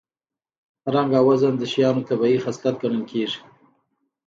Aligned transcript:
رنګ 0.93 1.11
او 1.19 1.25
وزن 1.29 1.53
د 1.57 1.63
شیانو 1.71 2.07
طبیعي 2.09 2.39
خصلت 2.45 2.75
ګڼل 2.81 3.03
کېږي 3.11 3.39